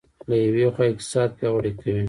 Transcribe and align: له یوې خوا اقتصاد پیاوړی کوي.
له 0.29 0.35
یوې 0.45 0.65
خوا 0.73 0.85
اقتصاد 0.91 1.29
پیاوړی 1.37 1.71
کوي. 1.79 1.99